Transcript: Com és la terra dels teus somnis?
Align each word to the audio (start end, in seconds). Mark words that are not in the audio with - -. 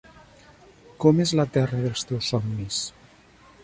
Com 1.03 1.21
és 1.27 1.35
la 1.41 1.47
terra 1.59 1.85
dels 1.85 2.09
teus 2.13 2.35
somnis? 2.35 2.85